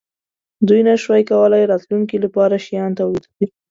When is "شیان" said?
2.65-2.91